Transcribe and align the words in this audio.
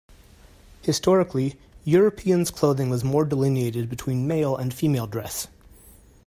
Historically, 0.81 1.59
Europeans 1.83 2.49
clothing 2.49 2.89
was 2.89 3.03
more 3.03 3.23
delineated 3.23 3.87
between 3.87 4.25
male 4.27 4.57
and 4.57 4.73
female 4.73 5.05
dress. 5.05 5.45